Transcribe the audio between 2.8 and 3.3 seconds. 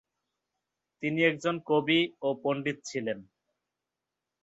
ছিলেন।